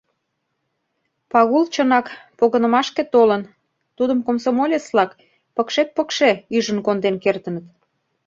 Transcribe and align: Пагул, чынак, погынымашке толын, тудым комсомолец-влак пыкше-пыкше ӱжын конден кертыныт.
Пагул, 1.31 1.63
чынак, 1.73 2.05
погынымашке 2.39 3.03
толын, 3.13 3.41
тудым 3.97 4.19
комсомолец-влак 4.27 5.11
пыкше-пыкше 5.55 6.29
ӱжын 6.57 6.79
конден 6.85 7.15
кертыныт. 7.23 7.65